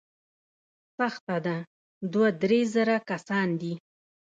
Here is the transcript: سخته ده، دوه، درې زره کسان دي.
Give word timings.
سخته 0.97 1.35
ده، 1.45 1.57
دوه، 2.11 2.27
درې 2.41 2.61
زره 2.73 2.97
کسان 3.09 3.47
دي. 3.61 3.73